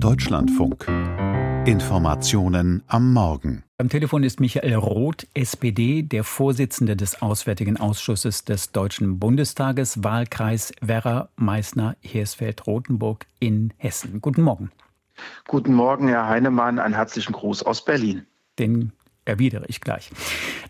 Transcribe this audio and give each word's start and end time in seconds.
Deutschlandfunk. 0.00 0.86
Informationen 1.66 2.84
am 2.86 3.12
Morgen. 3.12 3.64
Am 3.78 3.88
Telefon 3.88 4.22
ist 4.22 4.38
Michael 4.38 4.74
Roth, 4.74 5.26
SPD, 5.34 6.02
der 6.02 6.22
Vorsitzende 6.22 6.94
des 6.94 7.20
Auswärtigen 7.20 7.76
Ausschusses 7.76 8.44
des 8.44 8.70
Deutschen 8.70 9.18
Bundestages, 9.18 10.04
Wahlkreis 10.04 10.72
Werra, 10.80 11.30
Meißner, 11.34 11.96
Hersfeld, 12.00 12.66
Rothenburg 12.68 13.26
in 13.40 13.72
Hessen. 13.76 14.20
Guten 14.20 14.42
Morgen. 14.42 14.70
Guten 15.48 15.74
Morgen, 15.74 16.06
Herr 16.06 16.28
Heinemann. 16.28 16.78
Einen 16.78 16.94
herzlichen 16.94 17.32
Gruß 17.32 17.64
aus 17.64 17.84
Berlin. 17.84 18.24
Den 18.60 18.92
erwidere 19.28 19.66
ich 19.68 19.80
gleich. 19.80 20.10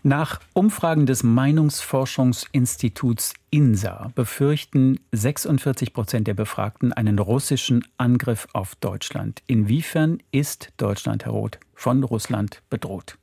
Nach 0.03 0.39
Umfragen 0.53 1.05
des 1.05 1.23
Meinungsforschungsinstituts 1.23 3.33
INSA 3.49 4.11
befürchten 4.13 4.99
46 5.11 5.93
Prozent 5.93 6.27
der 6.27 6.35
Befragten 6.35 6.93
einen 6.93 7.19
russischen 7.19 7.85
Angriff 7.97 8.47
auf 8.53 8.75
Deutschland. 8.75 9.41
Inwiefern 9.47 10.21
ist 10.31 10.71
Deutschland, 10.77 11.25
Herr 11.25 11.31
Roth, 11.31 11.59
von 11.73 12.03
Russland 12.03 12.61
bedroht? 12.69 13.17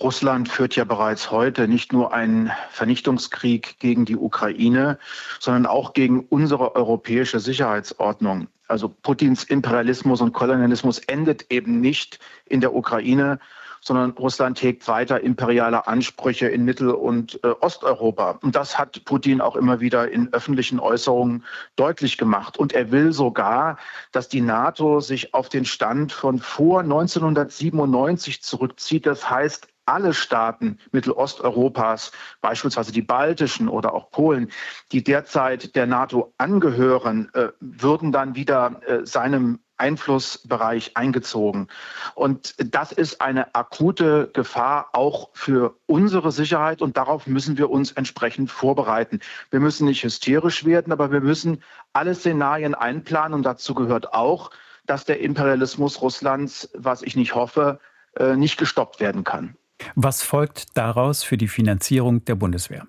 Russland 0.00 0.48
führt 0.48 0.74
ja 0.74 0.84
bereits 0.84 1.30
heute 1.30 1.68
nicht 1.68 1.92
nur 1.92 2.12
einen 2.12 2.50
Vernichtungskrieg 2.70 3.78
gegen 3.78 4.04
die 4.04 4.16
Ukraine, 4.16 4.98
sondern 5.38 5.66
auch 5.66 5.92
gegen 5.92 6.26
unsere 6.28 6.74
europäische 6.74 7.38
Sicherheitsordnung. 7.38 8.48
Also 8.66 8.88
Putins 8.88 9.44
Imperialismus 9.44 10.20
und 10.20 10.32
Kolonialismus 10.32 10.98
endet 10.98 11.52
eben 11.52 11.80
nicht 11.80 12.18
in 12.46 12.60
der 12.60 12.74
Ukraine, 12.74 13.38
sondern 13.82 14.12
Russland 14.12 14.62
hegt 14.62 14.86
weiter 14.88 15.20
imperiale 15.20 15.86
Ansprüche 15.86 16.48
in 16.48 16.64
Mittel- 16.64 16.92
und 16.92 17.42
äh, 17.44 17.48
Osteuropa. 17.60 18.38
Und 18.42 18.56
das 18.56 18.78
hat 18.78 19.04
Putin 19.04 19.40
auch 19.40 19.56
immer 19.56 19.80
wieder 19.80 20.10
in 20.10 20.32
öffentlichen 20.32 20.80
Äußerungen 20.80 21.44
deutlich 21.76 22.16
gemacht. 22.16 22.56
Und 22.56 22.72
er 22.72 22.92
will 22.92 23.12
sogar, 23.12 23.76
dass 24.12 24.28
die 24.28 24.40
NATO 24.40 25.00
sich 25.00 25.34
auf 25.34 25.48
den 25.48 25.64
Stand 25.64 26.12
von 26.12 26.38
vor 26.38 26.80
1997 26.80 28.42
zurückzieht. 28.42 29.04
Das 29.04 29.28
heißt, 29.28 29.68
alle 29.84 30.14
Staaten 30.14 30.78
Mittelosteuropas, 30.92 32.12
beispielsweise 32.40 32.92
die 32.92 33.02
baltischen 33.02 33.68
oder 33.68 33.94
auch 33.94 34.10
Polen, 34.10 34.50
die 34.92 35.02
derzeit 35.02 35.74
der 35.74 35.86
NATO 35.86 36.32
angehören, 36.38 37.30
äh, 37.34 37.48
würden 37.60 38.12
dann 38.12 38.36
wieder 38.36 38.80
äh, 38.86 39.04
seinem 39.04 39.58
Einflussbereich 39.82 40.96
eingezogen. 40.96 41.66
Und 42.14 42.54
das 42.56 42.92
ist 42.92 43.20
eine 43.20 43.52
akute 43.54 44.30
Gefahr 44.32 44.90
auch 44.92 45.30
für 45.32 45.74
unsere 45.86 46.30
Sicherheit 46.30 46.80
und 46.80 46.96
darauf 46.96 47.26
müssen 47.26 47.58
wir 47.58 47.68
uns 47.68 47.90
entsprechend 47.90 48.50
vorbereiten. 48.50 49.18
Wir 49.50 49.58
müssen 49.58 49.86
nicht 49.86 50.04
hysterisch 50.04 50.64
werden, 50.64 50.92
aber 50.92 51.10
wir 51.10 51.20
müssen 51.20 51.62
alle 51.92 52.14
Szenarien 52.14 52.76
einplanen 52.76 53.34
und 53.34 53.42
dazu 53.42 53.74
gehört 53.74 54.14
auch, 54.14 54.52
dass 54.86 55.04
der 55.04 55.20
Imperialismus 55.20 56.00
Russlands, 56.00 56.70
was 56.74 57.02
ich 57.02 57.16
nicht 57.16 57.34
hoffe, 57.34 57.80
äh, 58.16 58.36
nicht 58.36 58.58
gestoppt 58.58 59.00
werden 59.00 59.24
kann. 59.24 59.56
Was 59.96 60.22
folgt 60.22 60.76
daraus 60.76 61.24
für 61.24 61.36
die 61.36 61.48
Finanzierung 61.48 62.24
der 62.24 62.36
Bundeswehr? 62.36 62.86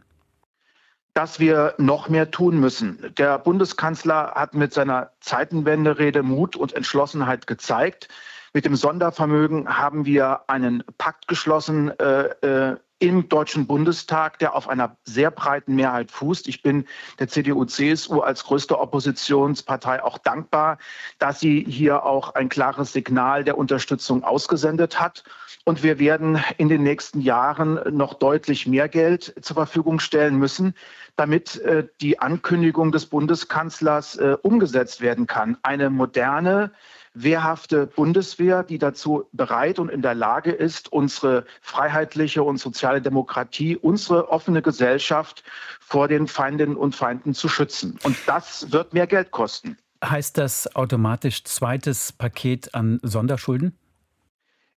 Dass 1.14 1.39
wir 1.39 1.75
noch 1.78 2.09
mehr 2.09 2.31
tun 2.31 2.59
müssen. 2.59 3.14
Der 3.17 3.38
Bundeskanzler 3.38 4.33
hat 4.36 4.56
mit 4.56 4.73
seiner 4.73 5.11
Zeitenwende-Rede 5.19 6.23
Mut 6.23 6.56
und 6.56 6.73
Entschlossenheit 6.73 7.45
gezeigt. 7.45 8.08
Mit 8.55 8.65
dem 8.65 8.75
Sondervermögen 8.75 9.67
haben 9.67 10.05
wir 10.05 10.47
einen 10.47 10.83
Pakt 10.99 11.27
geschlossen 11.27 11.89
äh, 11.97 12.25
äh, 12.71 12.77
im 12.99 13.27
Deutschen 13.27 13.65
Bundestag, 13.65 14.37
der 14.37 14.55
auf 14.55 14.69
einer 14.69 14.95
sehr 15.05 15.31
breiten 15.31 15.73
Mehrheit 15.73 16.11
fußt. 16.11 16.47
Ich 16.47 16.61
bin 16.61 16.85
der 17.17 17.27
CDU-CSU 17.27 18.21
als 18.21 18.43
größte 18.43 18.79
Oppositionspartei 18.79 20.03
auch 20.03 20.19
dankbar, 20.19 20.77
dass 21.17 21.39
sie 21.39 21.65
hier 21.67 22.05
auch 22.05 22.35
ein 22.35 22.47
klares 22.47 22.93
Signal 22.93 23.43
der 23.43 23.57
Unterstützung 23.57 24.23
ausgesendet 24.23 24.99
hat. 24.99 25.23
Und 25.65 25.81
wir 25.81 25.97
werden 25.97 26.39
in 26.57 26.69
den 26.69 26.83
nächsten 26.83 27.21
Jahren 27.21 27.79
noch 27.89 28.13
deutlich 28.13 28.67
mehr 28.67 28.88
Geld 28.88 29.33
zur 29.41 29.55
Verfügung 29.55 29.99
stellen 29.99 30.38
müssen, 30.38 30.75
damit 31.16 31.59
äh, 31.61 31.88
die 32.01 32.19
Ankündigung 32.19 32.91
des 32.91 33.07
Bundeskanzlers 33.07 34.16
äh, 34.17 34.38
umgesetzt 34.44 35.01
werden 35.01 35.25
kann. 35.25 35.57
Eine 35.63 35.89
moderne, 35.89 36.72
wehrhafte 37.13 37.88
Bundeswehr, 37.88 38.63
die 38.63 38.78
dazu 38.78 39.25
bereit 39.31 39.79
und 39.79 39.90
in 39.90 40.01
der 40.01 40.16
Lage 40.16 40.51
ist, 40.51 40.91
unsere 40.91 41.46
freiheitliche 41.62 42.44
und 42.44 42.57
soziale 42.57 43.01
Demokratie, 43.01 43.78
unsere 43.78 44.29
offene 44.29 44.62
Gesellschaft 44.62 45.44
vor 45.79 46.07
den 46.07 46.28
Feindinnen 46.28 46.75
und 46.75 46.96
Feinden 46.96 47.34
zu 47.34 47.47
schützen. 47.47 48.00
Und 48.03 48.18
das 48.25 48.72
wird 48.72 48.94
mehr 48.94 49.07
Geld 49.07 49.31
kosten. 49.31 49.78
Heißt 50.03 50.38
das 50.38 50.75
automatisch 50.75 51.44
zweites 51.46 52.12
Paket 52.12 52.75
an 52.75 53.00
Sonderschulden? 53.03 53.78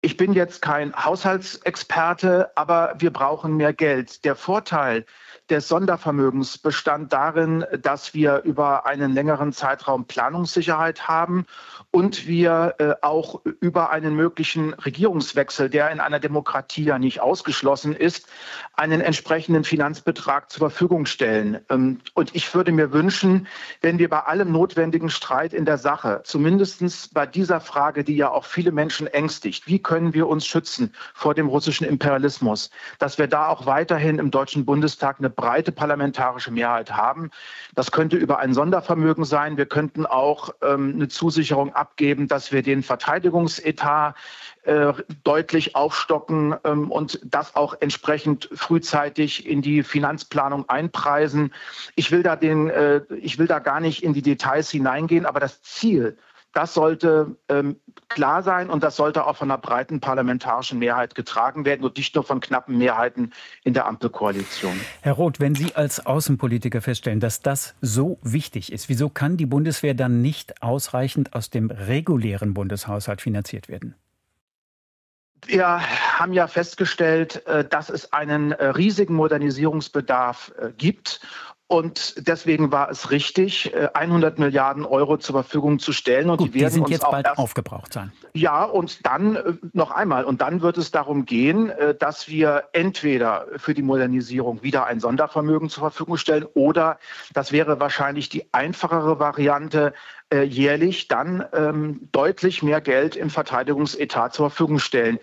Ich 0.06 0.18
bin 0.18 0.34
jetzt 0.34 0.62
kein 0.62 0.94
Haushaltsexperte, 0.94 2.52
aber 2.56 2.94
wir 2.97 3.14
brauchen 3.14 3.56
mehr 3.56 3.72
Geld. 3.72 4.25
Der 4.25 4.36
Vorteil 4.36 5.06
des 5.50 5.69
Sondervermögens 5.69 6.58
bestand 6.58 7.14
darin, 7.14 7.66
dass 7.81 8.13
wir 8.13 8.42
über 8.44 8.86
einen 8.86 9.13
längeren 9.13 9.53
Zeitraum 9.53 10.06
Planungssicherheit 10.06 11.08
haben 11.08 11.46
und 11.92 12.28
wir 12.28 12.75
äh, 12.80 12.94
auch 13.02 13.42
über 13.62 13.92
einen 13.92 14.16
möglichen 14.16 14.74
Regierungswechsel, 14.74 15.69
der 15.69 15.90
in 15.92 16.00
einer 16.02 16.19
Demokratie 16.19 16.84
ja 16.84 17.00
nicht 17.00 17.22
ausgeschlossen 17.22 17.96
ist, 17.96 18.28
einen 18.75 19.00
entsprechenden 19.00 19.63
Finanzbetrag 19.63 20.50
zur 20.52 20.69
Verfügung 20.69 21.06
stellen. 21.06 21.59
Ähm, 21.69 22.00
und 22.13 22.36
ich 22.36 22.53
würde 22.53 22.74
mir 22.74 22.92
wünschen, 22.92 23.47
wenn 23.81 24.00
wir 24.00 24.09
bei 24.09 24.22
allem 24.22 24.52
notwendigen 24.52 25.09
Streit 25.09 25.53
in 25.53 25.66
der 25.66 25.78
Sache, 25.78 26.22
zumindest 26.24 27.13
bei 27.13 27.25
dieser 27.25 27.62
Frage, 27.62 28.03
die 28.03 28.18
ja 28.18 28.31
auch 28.31 28.46
viele 28.46 28.72
Menschen 28.72 29.08
ängstigt, 29.08 29.68
wie 29.68 29.80
können 29.80 29.93
wir 30.14 30.28
uns 30.28 30.48
schützen 30.48 30.92
vor 31.14 31.36
dem 31.36 31.48
russischen 31.48 31.86
Imperialismus, 31.86 32.72
dass 32.98 33.20
wir 33.20 33.28
da 33.28 33.48
auch 33.48 33.68
weiterhin 33.68 34.18
im 34.18 34.31
Deutschen 34.31 34.66
Bundestag 34.66 35.20
eine 35.20 35.30
breite 35.30 35.72
parlamentarische 35.72 36.50
Mehrheit 36.50 36.92
haben. 36.92 37.30
Das 37.76 37.92
könnte 37.92 38.18
über 38.18 38.40
ein 38.40 38.56
Sondervermögen 38.56 39.24
sein. 39.24 39.56
Wir 39.58 39.68
könnten 39.68 40.08
auch 40.08 40.50
ähm, 40.64 40.94
eine 40.96 41.09
Zusicherung 41.09 41.76
abgeben, 41.76 42.28
dass 42.28 42.52
wir 42.52 42.64
den 42.64 42.81
Verteidigungsetat 42.81 44.16
äh, 44.64 44.94
deutlich 45.24 45.76
aufstocken 45.76 46.56
ähm, 46.64 46.90
und 46.90 47.20
das 47.24 47.56
auch 47.56 47.75
entsprechend 47.80 48.50
frühzeitig 48.54 49.46
in 49.46 49.62
die 49.62 49.84
Finanzplanung 49.84 50.68
einpreisen. 50.70 51.54
Ich 51.96 52.12
will 52.12 52.24
da 52.24 52.36
den, 52.36 52.70
äh, 52.70 53.02
ich 53.22 53.38
will 53.38 53.48
da 53.48 53.60
gar 53.60 53.80
nicht 53.80 54.04
in 54.04 54.14
die 54.14 54.22
Details 54.24 54.72
hineingehen, 54.72 55.25
aber 55.28 55.40
das 55.40 55.62
Ziel 55.62 56.18
das 56.53 56.74
sollte 56.74 57.36
ähm, 57.50 57.78
klar 58.09 58.44
sein 58.44 58.69
und 58.69 58.84
das 58.84 58.96
sollte 58.96 59.25
auch 59.25 59.36
von 59.36 59.52
einer 59.52 59.58
breiten 59.58 60.00
parlamentarischen 60.00 60.80
Mehrheit 60.80 61.16
getragen 61.16 61.66
werden 61.66 61.84
und 61.84 61.97
nicht 61.97 62.16
nur 62.16 62.24
von 62.24 62.40
knappen 62.40 62.78
Mehrheiten 62.78 63.34
in 63.64 63.74
der 63.74 63.88
Ampelkoalition. 63.88 64.80
Herr 65.02 65.13
Roth, 65.13 65.40
wenn 65.40 65.56
Sie 65.56 65.75
als 65.75 66.06
Außenpolitiker 66.06 66.81
feststellen, 66.81 67.19
dass 67.19 67.42
das 67.42 67.75
so 67.81 68.19
wichtig 68.22 68.72
ist, 68.72 68.88
wieso 68.88 69.09
kann 69.09 69.36
die 69.36 69.47
Bundeswehr 69.47 69.96
dann 69.96 70.22
nicht 70.22 70.62
ausreichend 70.62 71.34
aus 71.34 71.50
dem 71.50 71.72
regulären 71.72 72.53
Bundeshaushalt 72.53 73.22
finanziert 73.22 73.68
werden? 73.68 73.96
Wir 75.46 75.81
haben 76.19 76.34
ja 76.34 76.47
festgestellt, 76.47 77.46
äh, 77.47 77.66
dass 77.66 77.90
es 77.90 78.13
einen 78.13 78.53
äh, 78.53 78.68
riesigen 78.68 79.13
Modernisierungsbedarf 79.16 80.53
äh, 80.58 80.72
gibt 80.78 81.19
und 81.74 82.28
deswegen 82.28 82.72
war 82.72 82.92
es 82.92 83.10
richtig, 83.10 83.74
100 83.96 84.38
äh, 84.38 84.42
Milliarden 84.42 84.86
Euro 84.86 85.18
zur 85.18 85.34
Verfügung 85.34 85.80
zu 85.80 85.92
stellen. 85.92 86.30
Und 86.30 86.38
Gut, 86.38 86.54
die, 86.54 86.60
die 86.60 86.68
sind 86.68 86.88
jetzt 86.88 87.10
bald 87.10 87.26
erst, 87.26 87.40
aufgebraucht 87.40 87.92
sein. 87.92 88.12
Ja, 88.34 88.64
und 88.64 89.08
dann 89.08 89.38
äh, 89.38 89.54
noch 89.74 89.90
einmal, 89.90 90.24
und 90.24 90.42
dann 90.42 90.62
wird 90.62 90.78
es 90.78 90.92
darum 90.92 91.26
gehen, 91.26 91.72
äh, 91.72 91.96
dass 91.96 92.28
wir 92.28 92.66
entweder 92.74 93.48
für 93.58 93.74
die 93.74 93.82
Modernisierung 93.82 94.62
wieder 94.62 94.86
ein 94.86 95.00
Sondervermögen 95.00 95.68
zur 95.68 95.82
Verfügung 95.82 96.18
stellen 96.18 96.46
oder, 96.54 97.00
das 97.34 97.52
wäre 97.52 97.80
wahrscheinlich 97.80 98.30
die 98.30 98.54
einfachere 98.54 99.20
Variante, 99.20 99.94
jährlich 100.32 101.08
dann 101.10 101.46
ähm, 101.54 102.10
deutlich 102.12 102.64
mehr 102.64 102.81
Geld 102.81 103.16
im 103.16 103.30
Verteidigungsetat 103.30 104.34
zur 104.34 104.50
Verfügung 104.50 104.80
stellen 104.80 105.19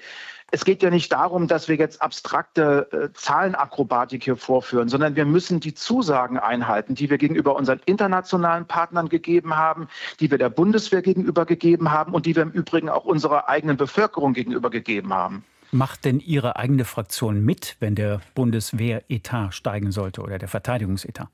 es 0.50 0.64
geht 0.64 0.82
ja 0.82 0.91
nicht 0.91 1.12
darum, 1.12 1.47
dass 1.47 1.69
wir 1.69 1.76
jetzt 1.76 2.02
abstrakte 2.02 2.88
äh, 2.93 3.12
Zahlenakrobatik 3.12 4.25
hier 4.25 4.37
vorführen, 4.37 4.88
sondern 4.88 5.17
wir 5.17 5.25
müssen 5.25 5.61
die 5.61 5.75
Zusagen 5.75 6.38
einhalten, 6.38 6.94
die 6.94 7.11
wir 7.11 7.19
gegenüber 7.19 7.56
unseren 7.56 7.81
internationalen 7.87 8.67
Partnern 8.67 9.08
gegeben 9.08 9.56
haben, 9.56 9.88
die 10.20 10.31
wir 10.31 10.38
der 10.38 10.50
Bundeswehr 10.50 11.02
gegenüber 11.02 11.47
gegeben 11.47 11.91
haben 11.91 12.14
und 12.14 12.26
die 12.26 12.35
wir 12.35 12.43
im 12.43 12.50
Übrigen 12.50 12.88
auch 12.88 13.05
unserer 13.05 13.49
eigenen 13.49 13.76
Bevölkerung 13.76 14.32
gegenüber 14.32 14.70
gegeben 14.70 15.14
haben. 15.14 15.44
Macht 15.73 16.05
denn 16.05 16.19
Ihre 16.19 16.56
eigene 16.56 16.85
Fraktion 16.85 17.44
mit, 17.44 17.76
wenn 17.79 17.94
der 17.94 18.20
Bundeswehretat 18.35 19.55
steigen 19.55 19.93
sollte 19.93 20.23
oder 20.23 20.38
der 20.38 20.49
Verteidigungsetat? 20.49 21.29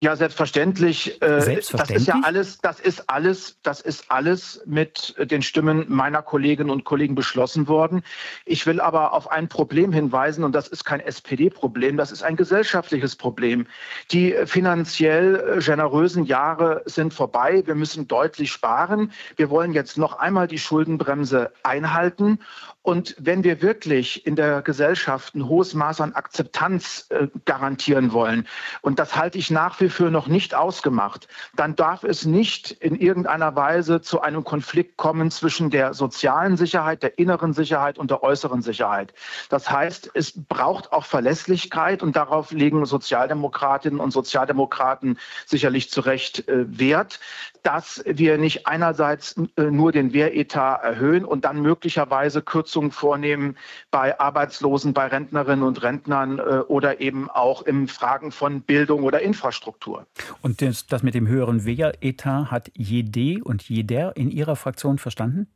Ja, 0.00 0.14
selbstverständlich. 0.14 1.20
Äh, 1.20 1.40
selbstverständlich. 1.40 1.88
Das 1.88 2.00
ist 2.02 2.06
ja 2.06 2.20
alles, 2.22 2.58
das 2.60 2.78
ist 2.78 3.10
alles, 3.10 3.58
das 3.64 3.80
ist 3.80 4.04
alles 4.12 4.62
mit 4.64 5.16
den 5.18 5.42
Stimmen 5.42 5.86
meiner 5.88 6.22
Kolleginnen 6.22 6.70
und 6.70 6.84
Kollegen 6.84 7.16
beschlossen 7.16 7.66
worden. 7.66 8.04
Ich 8.44 8.64
will 8.64 8.80
aber 8.80 9.12
auf 9.12 9.28
ein 9.28 9.48
Problem 9.48 9.92
hinweisen 9.92 10.44
und 10.44 10.52
das 10.52 10.68
ist 10.68 10.84
kein 10.84 11.00
SPD-Problem, 11.00 11.96
das 11.96 12.12
ist 12.12 12.22
ein 12.22 12.36
gesellschaftliches 12.36 13.16
Problem. 13.16 13.66
Die 14.12 14.36
finanziell 14.46 15.58
generösen 15.58 16.24
Jahre 16.24 16.82
sind 16.86 17.12
vorbei. 17.12 17.64
Wir 17.66 17.74
müssen 17.74 18.06
deutlich 18.06 18.52
sparen. 18.52 19.10
Wir 19.34 19.50
wollen 19.50 19.72
jetzt 19.72 19.98
noch 19.98 20.20
einmal 20.20 20.46
die 20.46 20.58
Schuldenbremse 20.58 21.50
einhalten 21.64 22.38
und 22.88 23.14
wenn 23.18 23.44
wir 23.44 23.60
wirklich 23.60 24.26
in 24.26 24.34
der 24.34 24.62
Gesellschaft 24.62 25.34
ein 25.34 25.46
hohes 25.46 25.74
Maß 25.74 26.00
an 26.00 26.14
Akzeptanz 26.14 27.04
äh, 27.10 27.26
garantieren 27.44 28.14
wollen, 28.14 28.48
und 28.80 28.98
das 28.98 29.14
halte 29.14 29.36
ich 29.36 29.50
nach 29.50 29.78
wie 29.82 29.90
vor 29.90 30.08
noch 30.08 30.26
nicht 30.26 30.54
ausgemacht, 30.54 31.28
dann 31.54 31.76
darf 31.76 32.02
es 32.02 32.24
nicht 32.24 32.70
in 32.70 32.94
irgendeiner 32.94 33.54
Weise 33.54 34.00
zu 34.00 34.22
einem 34.22 34.42
Konflikt 34.42 34.96
kommen 34.96 35.30
zwischen 35.30 35.68
der 35.68 35.92
sozialen 35.92 36.56
Sicherheit, 36.56 37.02
der 37.02 37.18
inneren 37.18 37.52
Sicherheit 37.52 37.98
und 37.98 38.10
der 38.10 38.22
äußeren 38.22 38.62
Sicherheit. 38.62 39.12
Das 39.50 39.70
heißt, 39.70 40.12
es 40.14 40.32
braucht 40.48 40.90
auch 40.90 41.04
Verlässlichkeit 41.04 42.02
und 42.02 42.16
darauf 42.16 42.52
legen 42.52 42.86
Sozialdemokratinnen 42.86 44.00
und 44.00 44.12
Sozialdemokraten 44.12 45.18
sicherlich 45.44 45.90
zu 45.90 46.00
Recht 46.00 46.48
äh, 46.48 46.64
Wert, 46.78 47.20
dass 47.62 48.02
wir 48.06 48.38
nicht 48.38 48.66
einerseits 48.66 49.36
äh, 49.56 49.64
nur 49.64 49.92
den 49.92 50.14
Wehretat 50.14 50.82
erhöhen 50.82 51.26
und 51.26 51.44
dann 51.44 51.60
möglicherweise 51.60 52.40
Kürzungen 52.40 52.77
vornehmen 52.90 53.56
bei 53.90 54.18
Arbeitslosen, 54.18 54.92
bei 54.94 55.06
Rentnerinnen 55.06 55.64
und 55.64 55.82
Rentnern 55.82 56.38
äh, 56.38 56.42
oder 56.68 57.00
eben 57.00 57.28
auch 57.28 57.62
in 57.62 57.88
Fragen 57.88 58.32
von 58.32 58.62
Bildung 58.62 59.02
oder 59.02 59.20
Infrastruktur. 59.20 60.06
Und 60.42 60.62
das, 60.62 60.86
das 60.86 61.02
mit 61.02 61.14
dem 61.14 61.26
höheren 61.28 61.64
Wehretat 61.64 62.50
hat 62.50 62.70
jede 62.74 63.42
und 63.44 63.68
jeder 63.68 64.16
in 64.16 64.30
Ihrer 64.30 64.56
Fraktion 64.56 64.98
verstanden? 64.98 65.48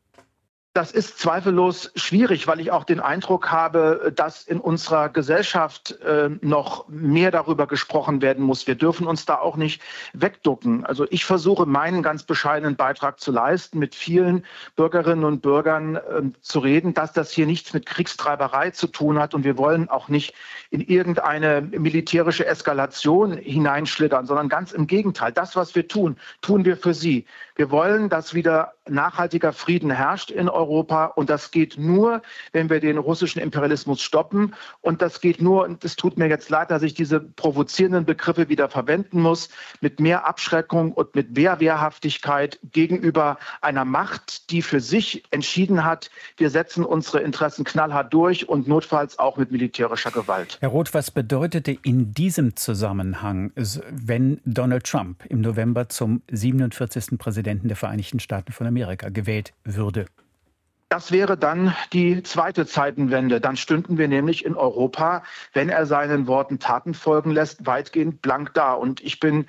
Das 0.75 0.91
ist 0.91 1.19
zweifellos 1.19 1.91
schwierig, 1.97 2.47
weil 2.47 2.59
ich 2.59 2.71
auch 2.71 2.85
den 2.85 3.01
Eindruck 3.01 3.51
habe, 3.51 4.11
dass 4.17 4.45
in 4.45 4.59
unserer 4.59 5.11
Gesellschaft 5.11 6.01
äh, 6.01 6.31
noch 6.41 6.89
mehr 6.89 7.31
darüber 7.31 7.67
gesprochen 7.67 8.23
werden 8.23 8.43
muss. 8.43 8.67
Wir 8.67 8.75
dürfen 8.75 9.07
uns 9.07 9.27
da 9.27 9.39
auch 9.39 9.57
nicht 9.57 9.83
wegducken. 10.15 10.87
Also 10.87 11.07
ich 11.11 11.27
versuche 11.27 11.67
meinen 11.67 12.03
ganz 12.03 12.23
bescheidenen 12.23 12.77
Beitrag 12.77 13.21
zu 13.21 13.33
leisten, 13.33 13.79
mit 13.81 13.95
vielen 13.95 14.47
Bürgerinnen 14.75 15.25
und 15.25 15.43
Bürgern 15.43 15.97
äh, 15.97 16.01
zu 16.41 16.61
reden, 16.61 16.95
dass 16.95 17.13
das 17.13 17.31
hier 17.33 17.45
nichts 17.45 17.75
mit 17.75 17.85
Kriegstreiberei 17.85 18.71
zu 18.71 18.87
tun 18.87 19.19
hat. 19.19 19.35
Und 19.35 19.45
wir 19.45 19.59
wollen 19.59 19.91
auch 19.91 20.09
nicht 20.09 20.33
in 20.71 20.81
irgendeine 20.81 21.61
militärische 21.61 22.47
Eskalation 22.47 23.37
hineinschlittern, 23.37 24.25
sondern 24.25 24.49
ganz 24.49 24.73
im 24.73 24.87
Gegenteil. 24.87 25.33
Das, 25.33 25.55
was 25.55 25.75
wir 25.75 25.87
tun, 25.87 26.17
tun 26.41 26.65
wir 26.65 26.79
für 26.79 26.95
Sie. 26.95 27.27
Wir 27.57 27.71
wollen, 27.71 28.09
dass 28.09 28.33
wieder 28.33 28.73
nachhaltiger 28.89 29.53
Frieden 29.53 29.91
herrscht 29.91 30.31
in 30.31 30.49
Europa. 30.49 31.07
Und 31.07 31.31
das 31.31 31.51
geht 31.51 31.79
nur, 31.79 32.23
wenn 32.53 32.69
wir 32.71 32.81
den 32.81 32.99
russischen 32.99 33.41
Imperialismus 33.41 34.01
stoppen. 34.03 34.55
Und 34.81 35.03
das 35.03 35.21
geht 35.21 35.41
nur, 35.41 35.65
und 35.65 35.85
es 35.85 35.97
tut 35.97 36.19
mir 36.19 36.29
jetzt 36.29 36.51
leid, 36.51 36.71
dass 36.71 36.83
ich 36.83 36.95
diese 36.95 37.21
provozierenden 37.21 38.05
Begriffe 38.05 38.49
wieder 38.49 38.69
verwenden 38.69 39.21
muss, 39.21 39.49
mit 39.81 40.01
mehr 40.01 40.27
Abschreckung 40.27 40.93
und 40.93 41.15
mit 41.15 41.37
mehr 41.37 41.61
Wehrhaftigkeit 41.61 42.59
gegenüber 42.73 43.39
einer 43.61 43.85
Macht, 43.85 44.51
die 44.51 44.63
für 44.63 44.81
sich 44.81 45.23
entschieden 45.31 45.85
hat, 45.85 46.11
wir 46.37 46.51
setzen 46.51 46.85
unsere 46.85 47.21
Interessen 47.21 47.65
knallhart 47.65 48.13
durch 48.13 48.49
und 48.49 48.67
notfalls 48.69 49.19
auch 49.19 49.37
mit 49.37 49.51
militärischer 49.51 50.11
Gewalt. 50.11 50.59
Herr 50.61 50.71
Roth, 50.71 50.95
was 50.95 51.11
bedeutete 51.11 51.77
in 51.83 52.13
diesem 52.15 52.57
Zusammenhang, 52.57 53.53
wenn 53.91 54.41
Donald 54.45 54.85
Trump 54.85 55.25
im 55.29 55.41
November 55.41 55.89
zum 55.89 56.23
47. 56.31 57.19
Präsidenten 57.19 57.69
der 57.69 57.77
Vereinigten 57.77 58.21
Staaten 58.21 58.53
von 58.53 58.72
Amerika 58.73 59.11
gewählt 59.11 59.53
würde? 59.65 60.07
Das 60.89 61.11
wäre 61.11 61.39
dann 61.39 61.75
die 61.93 62.23
zweite 62.23 62.67
Zeitenwende. 62.67 63.41
Dann 63.41 63.57
stünden 63.57 63.97
wir 63.97 64.09
nämlich 64.09 64.45
in 64.45 64.55
Europa, 64.55 65.23
wenn 65.55 65.71
er 65.71 65.87
seinen 65.87 66.27
Worten 66.27 66.59
Taten 66.59 66.93
folgen 66.93 67.31
lässt, 67.31 67.65
weitgehend 67.65 68.21
blank 68.21 68.53
da. 68.53 68.75
Und 68.75 69.01
ich 69.01 69.19
bin 69.19 69.47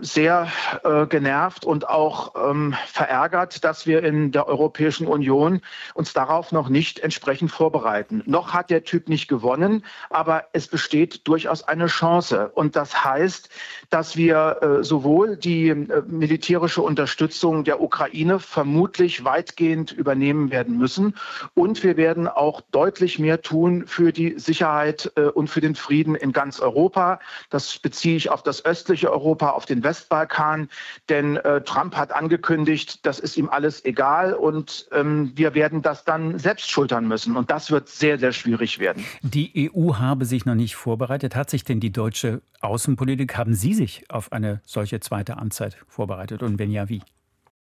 sehr 0.00 0.48
äh, 0.84 1.06
genervt 1.06 1.66
und 1.66 1.86
auch 1.88 2.34
ähm, 2.34 2.74
verärgert, 2.86 3.62
dass 3.62 3.86
wir 3.86 4.02
in 4.02 4.32
der 4.32 4.48
Europäischen 4.48 5.06
Union 5.06 5.60
uns 5.92 6.14
darauf 6.14 6.50
noch 6.50 6.70
nicht 6.70 7.00
entsprechend 7.00 7.50
vorbereiten. 7.50 8.22
Noch 8.24 8.54
hat 8.54 8.70
der 8.70 8.84
Typ 8.84 9.08
nicht 9.08 9.28
gewonnen, 9.28 9.84
aber 10.08 10.44
es 10.54 10.66
besteht 10.66 11.28
durchaus 11.28 11.62
eine 11.62 11.88
Chance. 11.88 12.50
Und 12.54 12.74
das 12.74 13.04
heißt, 13.04 13.50
dass 13.90 14.16
wir 14.16 14.58
äh, 14.62 14.84
sowohl 14.84 15.36
die 15.36 15.68
äh, 15.68 16.02
militärische 16.06 16.80
Unterstützung 16.80 17.64
der 17.64 17.82
Ukraine 17.82 18.38
vermutlich 18.38 19.24
weitgehend 19.24 19.92
übernehmen 19.92 20.50
werden 20.50 20.78
müssen 20.78 21.16
und 21.54 21.82
wir 21.82 21.98
werden 21.98 22.28
auch 22.28 22.62
deutlich 22.70 23.18
mehr 23.18 23.42
tun 23.42 23.86
für 23.86 24.12
die 24.12 24.38
Sicherheit 24.38 25.12
und 25.34 25.48
für 25.48 25.60
den 25.60 25.74
Frieden 25.74 26.14
in 26.14 26.32
ganz 26.32 26.60
Europa. 26.60 27.20
Das 27.50 27.78
beziehe 27.78 28.16
ich 28.16 28.30
auf 28.30 28.42
das 28.42 28.64
östliche 28.64 29.10
Europa 29.10 29.49
Europa, 29.50 29.56
auf 29.56 29.66
den 29.66 29.82
Westbalkan. 29.82 30.68
Denn 31.08 31.36
äh, 31.36 31.62
Trump 31.62 31.96
hat 31.96 32.12
angekündigt, 32.12 33.04
das 33.06 33.18
ist 33.18 33.36
ihm 33.36 33.48
alles 33.48 33.84
egal 33.84 34.34
und 34.34 34.88
ähm, 34.92 35.32
wir 35.34 35.54
werden 35.54 35.82
das 35.82 36.04
dann 36.04 36.38
selbst 36.38 36.70
schultern 36.70 37.06
müssen. 37.06 37.36
Und 37.36 37.50
das 37.50 37.70
wird 37.70 37.88
sehr, 37.88 38.18
sehr 38.18 38.32
schwierig 38.32 38.78
werden. 38.78 39.04
Die 39.22 39.70
EU 39.74 39.94
habe 39.94 40.24
sich 40.24 40.46
noch 40.46 40.54
nicht 40.54 40.76
vorbereitet. 40.76 41.36
Hat 41.36 41.50
sich 41.50 41.64
denn 41.64 41.80
die 41.80 41.92
deutsche 41.92 42.42
Außenpolitik, 42.60 43.36
haben 43.36 43.54
Sie 43.54 43.74
sich 43.74 44.04
auf 44.08 44.32
eine 44.32 44.60
solche 44.64 45.00
zweite 45.00 45.36
Amtszeit 45.36 45.76
vorbereitet? 45.86 46.42
Und 46.42 46.58
wenn 46.58 46.70
ja, 46.70 46.88
wie? 46.88 47.02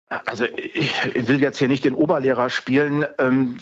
Also 0.09 0.45
ich 0.45 0.93
will 1.27 1.41
jetzt 1.41 1.59
hier 1.59 1.67
nicht 1.67 1.85
den 1.85 1.95
Oberlehrer 1.95 2.49
spielen. 2.49 3.05
Ähm, 3.19 3.57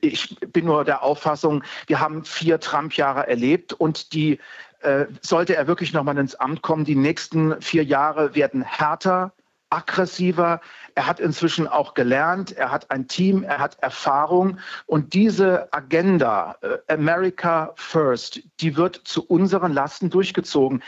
ich 0.00 0.36
bin 0.40 0.64
nur 0.64 0.84
der 0.84 1.02
Auffassung, 1.02 1.62
wir 1.86 2.00
haben 2.00 2.24
vier 2.24 2.60
Trump-Jahre 2.60 3.28
erlebt 3.28 3.74
und 3.74 4.14
die 4.14 4.38
äh, 4.82 5.06
sollte 5.20 5.56
er 5.56 5.66
wirklich 5.66 5.92
nochmal 5.92 6.18
ins 6.18 6.34
Amt 6.34 6.62
kommen, 6.62 6.84
die 6.84 6.94
nächsten 6.94 7.60
vier 7.60 7.84
Jahre 7.84 8.34
werden 8.34 8.62
härter, 8.62 9.32
aggressiver. 9.70 10.60
Er 10.94 11.06
hat 11.06 11.18
inzwischen 11.18 11.66
auch 11.66 11.94
gelernt, 11.94 12.52
er 12.52 12.70
hat 12.70 12.90
ein 12.90 13.08
Team, 13.08 13.42
er 13.42 13.58
hat 13.58 13.78
Erfahrung. 13.82 14.58
Und 14.86 15.14
diese 15.14 15.72
Agenda, 15.72 16.56
äh, 16.60 16.92
America 16.92 17.72
First, 17.76 18.42
die 18.60 18.76
wird 18.76 19.00
zu 19.04 19.24
unseren 19.24 19.72
Lasten 19.72 20.10
durchgezogen. 20.10 20.82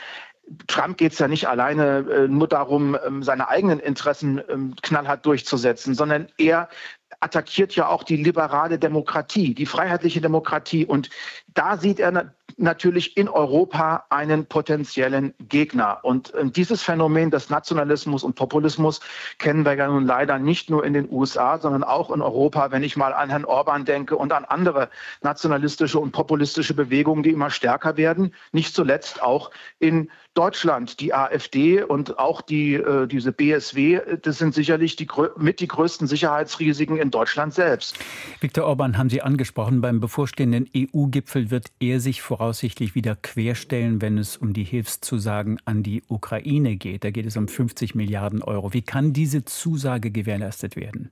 Trump 0.67 0.97
geht 0.97 1.13
es 1.13 1.19
ja 1.19 1.27
nicht 1.27 1.47
alleine 1.47 2.05
äh, 2.09 2.27
nur 2.27 2.47
darum, 2.47 2.95
ähm, 3.05 3.23
seine 3.23 3.49
eigenen 3.49 3.79
Interessen 3.79 4.41
ähm, 4.47 4.75
knallhart 4.81 5.25
durchzusetzen, 5.25 5.95
sondern 5.95 6.27
er 6.37 6.69
attackiert 7.19 7.75
ja 7.75 7.87
auch 7.87 8.03
die 8.03 8.17
liberale 8.17 8.79
Demokratie, 8.79 9.53
die 9.53 9.65
freiheitliche 9.65 10.21
Demokratie. 10.21 10.85
Und 10.85 11.09
da 11.53 11.77
sieht 11.77 11.99
er 11.99 12.33
natürlich 12.57 13.17
in 13.17 13.27
Europa 13.27 14.05
einen 14.09 14.45
potenziellen 14.45 15.33
Gegner. 15.39 15.99
Und 16.03 16.33
dieses 16.55 16.81
Phänomen 16.81 17.31
des 17.31 17.49
Nationalismus 17.49 18.23
und 18.23 18.35
Populismus 18.35 19.01
kennen 19.39 19.65
wir 19.65 19.73
ja 19.73 19.87
nun 19.87 20.05
leider 20.05 20.39
nicht 20.39 20.69
nur 20.69 20.85
in 20.85 20.93
den 20.93 21.09
USA, 21.11 21.57
sondern 21.57 21.83
auch 21.83 22.11
in 22.11 22.21
Europa, 22.21 22.71
wenn 22.71 22.83
ich 22.83 22.95
mal 22.95 23.13
an 23.13 23.29
Herrn 23.29 23.45
Orban 23.45 23.85
denke 23.85 24.15
und 24.15 24.31
an 24.31 24.45
andere 24.45 24.89
nationalistische 25.21 25.99
und 25.99 26.11
populistische 26.11 26.73
Bewegungen, 26.73 27.23
die 27.23 27.31
immer 27.31 27.49
stärker 27.49 27.97
werden. 27.97 28.33
Nicht 28.51 28.73
zuletzt 28.73 29.21
auch 29.21 29.51
in 29.79 30.09
Deutschland. 30.33 30.99
Die 30.99 31.13
AfD 31.13 31.81
und 31.81 32.19
auch 32.19 32.41
die, 32.41 32.75
äh, 32.75 33.07
diese 33.07 33.31
BSW, 33.31 34.01
das 34.21 34.37
sind 34.37 34.53
sicherlich 34.53 34.95
die, 34.95 35.07
mit 35.37 35.59
die 35.59 35.67
größten 35.67 36.07
Sicherheitsrisiken 36.07 36.97
in 37.05 37.11
Deutschland 37.11 37.53
selbst. 37.53 37.97
Viktor 38.41 38.65
Orban 38.65 38.97
haben 38.97 39.09
Sie 39.09 39.21
angesprochen. 39.21 39.81
Beim 39.81 39.99
bevorstehenden 39.99 40.69
EU-Gipfel 40.75 41.51
wird 41.51 41.67
er 41.79 41.99
sich 41.99 42.21
voraussichtlich 42.21 42.95
wieder 42.95 43.15
querstellen, 43.15 44.01
wenn 44.01 44.17
es 44.17 44.37
um 44.37 44.53
die 44.53 44.63
Hilfszusagen 44.63 45.59
an 45.65 45.83
die 45.83 46.03
Ukraine 46.07 46.75
geht. 46.75 47.03
Da 47.03 47.11
geht 47.11 47.25
es 47.25 47.37
um 47.37 47.47
50 47.47 47.95
Milliarden 47.95 48.41
Euro. 48.41 48.73
Wie 48.73 48.81
kann 48.81 49.13
diese 49.13 49.45
Zusage 49.45 50.11
gewährleistet 50.11 50.75
werden? 50.75 51.11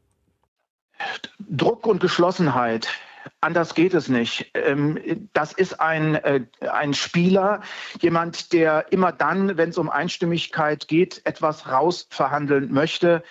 Druck 1.40 1.88
und 1.88 2.02
Geschlossenheit. 2.02 2.90
Anders 3.42 3.74
geht 3.74 3.94
es 3.94 4.10
nicht. 4.10 4.52
Ähm, 4.54 5.00
das 5.34 5.54
ist 5.54 5.80
ein, 5.80 6.16
äh, 6.16 6.42
ein 6.72 6.94
Spieler, 6.94 7.62
jemand, 8.02 8.54
der 8.54 8.92
immer 8.92 9.12
dann, 9.12 9.58
wenn 9.58 9.70
es 9.70 9.78
um 9.78 9.90
Einstimmigkeit 9.90 10.88
geht, 10.88 11.22
etwas 11.26 11.70
rausverhandeln 11.70 12.72
möchte. 12.72 13.24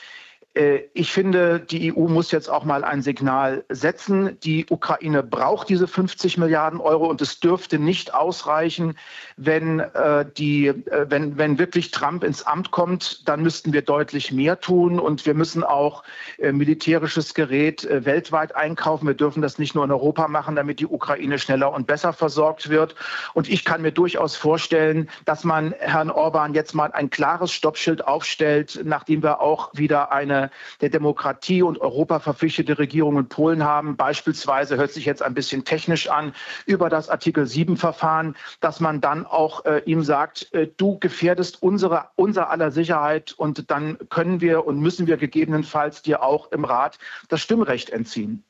Äh, 0.55 0.81
ich 0.93 1.13
finde, 1.13 1.61
die 1.61 1.95
EU 1.95 2.09
muss 2.09 2.31
jetzt 2.31 2.49
auch 2.49 2.65
mal 2.65 2.85
ein 2.85 3.03
Signal 3.03 3.65
setzen. 3.69 4.39
Die 4.41 4.67
Ukraine 4.69 5.23
braucht 5.23 5.69
diese 5.69 5.89
50 5.89 6.39
Milliarden 6.39 6.81
Euro 6.81 7.07
und 7.07 7.21
es 7.23 7.41
dürfte 7.41 7.79
nicht 7.79 8.15
ausreichen, 8.15 8.97
wenn, 9.37 9.81
äh, 9.81 10.27
die, 10.37 10.67
äh, 10.67 11.07
wenn, 11.09 11.39
wenn 11.39 11.59
wirklich 11.59 11.91
Trump 11.91 12.25
ins 12.25 12.43
Amt 12.43 12.71
kommt, 12.71 13.27
dann 13.29 13.43
müssten 13.43 13.73
wir 13.73 13.83
deutlich 13.83 14.33
mehr 14.33 14.61
tun 14.61 14.99
und 14.99 15.27
wir 15.27 15.35
müssen 15.35 15.65
auch 15.65 16.05
militärisches 16.39 17.35
Gerät 17.35 17.87
weltweit 17.91 18.55
einkaufen. 18.55 19.07
Wir 19.07 19.15
dürfen 19.15 19.43
das 19.43 19.59
nicht 19.59 19.75
nur 19.75 19.85
in 19.85 19.91
Europa 19.91 20.29
machen, 20.29 20.57
damit 20.57 20.81
die 20.81 20.87
Ukraine 20.87 21.39
schneller 21.39 21.73
und 21.73 21.87
besser 21.87 22.13
versorgt 22.13 22.69
wird. 22.69 22.95
Und 23.35 23.49
ich 23.49 23.65
kann 23.65 23.83
mir 23.83 23.93
durchaus 23.93 24.37
vorstellen, 24.37 25.09
dass 25.25 25.45
man 25.45 25.73
Herrn 25.79 26.11
Orban 26.11 26.55
jetzt 26.55 26.75
mal 26.75 26.91
ein 26.93 27.11
klares 27.11 27.53
Stoppschild 27.53 28.07
aufstellt, 28.07 28.81
nachdem 28.85 29.23
wir 29.23 29.41
auch 29.41 29.71
wieder 29.75 30.13
eine 30.13 30.42
der 30.81 30.89
Demokratie 30.89 31.63
und 31.63 31.81
Europa 31.81 32.21
verpflichtete 32.21 32.79
Regierung 32.79 33.19
in 33.19 33.29
Polen 33.29 33.65
haben. 33.65 33.97
Beispielsweise 33.97 34.77
hört 34.77 34.93
sich 34.93 35.05
jetzt 35.05 35.23
ein 35.23 35.35
bisschen 35.35 35.65
technisch 35.65 36.09
an 36.09 36.35
über 36.67 36.89
das 36.89 37.09
Artikel 37.09 37.47
7 37.47 37.77
Verfahren, 37.77 38.37
dass 38.61 38.81
man 38.81 39.01
dann 39.01 39.27
auch 39.27 39.65
äh, 39.65 39.83
ihm 39.85 40.03
sagt, 40.03 40.53
äh, 40.55 40.69
du 40.77 40.99
gefährdest 40.99 41.63
unsere, 41.63 42.09
unser 42.17 42.51
aller 42.51 42.71
Sicherheit 42.71 43.33
und 43.37 43.71
dann 43.71 43.99
können 44.09 44.41
wir 44.41 44.67
und 44.67 44.81
müssen 44.81 45.07
wir 45.07 45.17
gegebenenfalls 45.17 46.03
dir 46.03 46.23
auch 46.23 46.51
im 46.53 46.65
Rat 46.65 46.99
das 47.29 47.41
Stimmrecht 47.41 47.91
entziehen. 47.91 48.45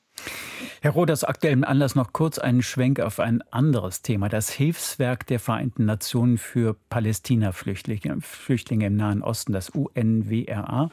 Herr 0.84 0.90
Roth, 0.90 1.12
aus 1.12 1.22
aktuellem 1.22 1.62
Anlass 1.62 1.94
noch 1.94 2.12
kurz 2.12 2.40
einen 2.40 2.60
Schwenk 2.60 2.98
auf 2.98 3.20
ein 3.20 3.40
anderes 3.52 4.02
Thema. 4.02 4.28
Das 4.28 4.50
Hilfswerk 4.50 5.24
der 5.28 5.38
Vereinten 5.38 5.84
Nationen 5.84 6.38
für 6.38 6.74
Palästina-Flüchtlinge 6.90 8.20
Flüchtlinge 8.20 8.86
im 8.86 8.96
Nahen 8.96 9.22
Osten, 9.22 9.52
das 9.52 9.70
UNWRA, 9.70 10.90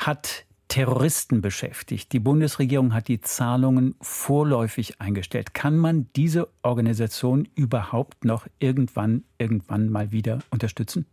hat 0.00 0.44
Terroristen 0.66 1.40
beschäftigt. 1.40 2.12
Die 2.12 2.18
Bundesregierung 2.18 2.92
hat 2.94 3.06
die 3.06 3.20
Zahlungen 3.20 3.94
vorläufig 4.00 5.00
eingestellt. 5.00 5.54
Kann 5.54 5.76
man 5.76 6.08
diese 6.16 6.48
Organisation 6.62 7.46
überhaupt 7.54 8.24
noch 8.24 8.48
irgendwann, 8.58 9.22
irgendwann 9.38 9.88
mal 9.88 10.10
wieder 10.10 10.40
unterstützen? 10.50 11.06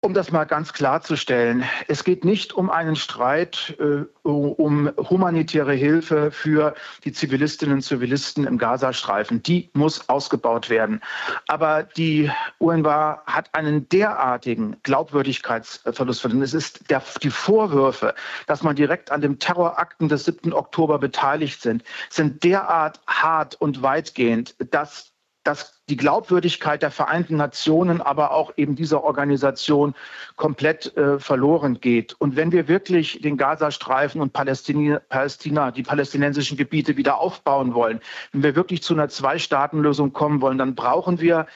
Um 0.00 0.14
das 0.14 0.30
mal 0.30 0.44
ganz 0.44 0.72
klarzustellen, 0.72 1.64
es 1.88 2.04
geht 2.04 2.24
nicht 2.24 2.52
um 2.52 2.70
einen 2.70 2.94
Streit 2.94 3.76
äh, 3.80 4.04
um 4.22 4.92
humanitäre 4.96 5.72
Hilfe 5.72 6.30
für 6.30 6.74
die 7.02 7.10
Zivilistinnen 7.10 7.74
und 7.74 7.82
Zivilisten 7.82 8.46
im 8.46 8.58
Gazastreifen. 8.58 9.42
Die 9.42 9.70
muss 9.72 10.08
ausgebaut 10.08 10.70
werden. 10.70 11.00
Aber 11.48 11.82
die 11.82 12.30
UNRWA 12.58 13.24
hat 13.26 13.52
einen 13.56 13.88
derartigen 13.88 14.76
Glaubwürdigkeitsverlust. 14.84 16.24
Es 16.26 16.54
ist 16.54 16.88
der, 16.90 17.02
die 17.20 17.30
Vorwürfe, 17.30 18.14
dass 18.46 18.62
man 18.62 18.76
direkt 18.76 19.10
an 19.10 19.20
den 19.20 19.40
Terrorakten 19.40 20.08
des 20.08 20.26
7. 20.26 20.52
Oktober 20.52 21.00
beteiligt 21.00 21.60
sind, 21.60 21.82
sind 22.08 22.44
derart 22.44 23.00
hart 23.08 23.56
und 23.56 23.82
weitgehend, 23.82 24.54
dass 24.72 25.12
dass 25.48 25.80
die 25.88 25.96
Glaubwürdigkeit 25.96 26.82
der 26.82 26.90
Vereinten 26.90 27.38
Nationen, 27.38 28.02
aber 28.02 28.32
auch 28.32 28.52
eben 28.58 28.76
dieser 28.76 29.02
Organisation 29.02 29.94
komplett 30.36 30.94
äh, 30.98 31.18
verloren 31.18 31.80
geht. 31.80 32.14
Und 32.18 32.36
wenn 32.36 32.52
wir 32.52 32.68
wirklich 32.68 33.22
den 33.22 33.38
Gazastreifen 33.38 34.20
und 34.20 34.34
Palästina, 34.34 35.00
Palästina, 35.08 35.70
die 35.70 35.84
palästinensischen 35.84 36.58
Gebiete 36.58 36.98
wieder 36.98 37.18
aufbauen 37.18 37.72
wollen, 37.72 38.00
wenn 38.32 38.42
wir 38.42 38.56
wirklich 38.56 38.82
zu 38.82 38.92
einer 38.92 39.08
Zwei-Staaten-Lösung 39.08 40.12
kommen 40.12 40.42
wollen, 40.42 40.58
dann 40.58 40.74
brauchen 40.74 41.18
wir 41.18 41.46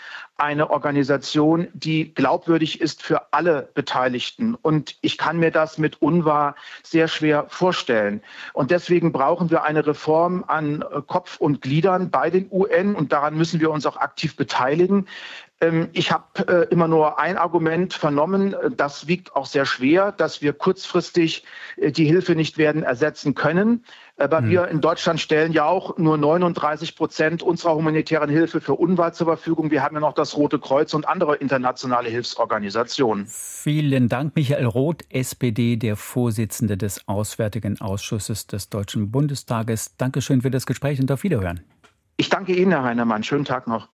eine 0.43 0.71
Organisation, 0.71 1.69
die 1.73 2.13
glaubwürdig 2.13 2.81
ist 2.81 3.01
für 3.01 3.33
alle 3.33 3.69
Beteiligten. 3.75 4.57
Und 4.57 4.97
ich 5.01 5.17
kann 5.17 5.39
mir 5.39 5.53
das 5.53 5.79
mit 5.79 6.03
UNWA 6.03 6.57
sehr 6.83 7.07
schwer 7.07 7.47
vorstellen. 7.49 8.21
Und 8.53 8.73
deswegen 8.73 9.13
brauchen 9.13 9.51
wir 9.51 9.63
eine 9.63 9.87
Reform 9.87 10.43
an 10.49 10.85
Kopf 11.07 11.37
und 11.37 11.63
Gliedern 11.63 12.11
bei 12.11 12.29
den 12.29 12.49
UN 12.51 12.97
und 12.97 13.13
daran 13.13 13.37
müssen 13.37 13.61
wir 13.61 13.71
uns 13.71 13.87
auch 13.87 13.97
aktiv 13.97 14.35
beteiligen. 14.35 15.07
Ähm, 15.63 15.89
ich 15.93 16.11
habe 16.11 16.47
äh, 16.49 16.73
immer 16.73 16.89
nur 16.89 17.19
ein 17.19 17.39
Argument 17.39 17.95
vernommen, 17.95 18.55
das 18.77 19.07
wiegt 19.07 19.35
auch 19.37 19.47
sehr 19.47 19.65
schwer, 19.65 20.11
dass 20.11 20.43
wir 20.43 20.53
kurzfristig 20.53 21.45
äh, 21.77 21.93
die 21.93 22.05
Hilfe 22.05 22.35
nicht 22.35 22.59
werden 22.59 22.83
ersetzen 22.83 23.35
können. 23.35 23.85
Aber 24.19 24.39
hm. 24.39 24.51
wir 24.51 24.69
in 24.69 24.81
Deutschland 24.81 25.21
stellen 25.21 25.53
ja 25.53 25.65
auch 25.65 25.97
nur 25.99 26.19
39 26.19 26.97
Prozent 26.97 27.43
unserer 27.43 27.77
humanitären 27.77 28.29
Hilfe 28.29 28.61
für 28.61 28.75
UNWA 28.75 29.13
zur 29.13 29.29
Verfügung. 29.29 29.71
Wir 29.71 29.83
haben 29.83 29.95
ja 29.95 30.01
noch 30.01 30.15
das 30.15 30.37
Rote 30.37 30.59
Kreuz 30.59 30.93
und 30.95 31.09
andere 31.09 31.37
internationale 31.37 32.09
Hilfsorganisationen. 32.11 33.27
Vielen 33.29 34.09
Dank, 34.09 34.35
Michael 34.35 34.67
Roth, 34.67 35.05
SPD, 35.11 35.77
der 35.77 35.97
Vorsitzende 35.97 36.77
des 36.77 37.07
Auswärtigen 37.07 37.81
Ausschusses 37.81 38.49
des 38.49 38.69
Deutschen 38.69 39.13
Bundestages. 39.13 39.97
Dankeschön 39.97 40.43
für 40.43 40.51
das 40.51 40.67
Gespräch 40.67 41.01
und 41.01 41.11
auf 41.11 41.23
Wiederhören. 41.23 41.61
Ich 42.17 42.29
danke 42.29 42.53
Ihnen, 42.55 42.73
Herr 42.73 42.83
Heinemann. 42.83 43.23
Schönen 43.23 43.45
Tag 43.45 43.67
noch. 43.67 43.92